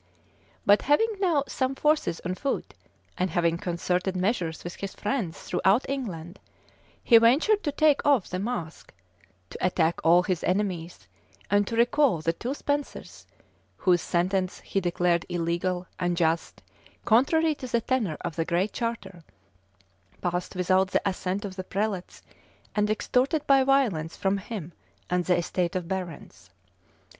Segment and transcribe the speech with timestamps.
[0.65, 2.73] But having now some forces on foot,
[3.19, 6.39] and having concerted measures with his friends throughout England,
[7.03, 8.95] he ventured to take off the mask,
[9.51, 11.07] to attack all his enemies,
[11.51, 13.27] and to recall the two Spensers,
[13.77, 16.63] whose sentence he declared illegal, unjust,
[17.05, 19.23] contrary to the tenor of the Great Charter,
[20.19, 22.23] passed without the assent of the prelates,
[22.75, 24.73] and extorted by violence from him
[25.11, 26.49] and the estate of barons.